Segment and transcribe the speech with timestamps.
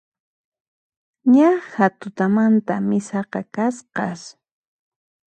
[1.31, 4.21] Naqha tutamanta misaqa kasqas